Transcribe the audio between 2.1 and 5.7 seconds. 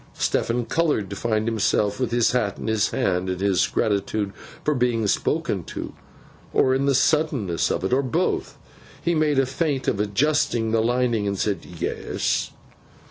hat in his hand, in his gratitude for being spoken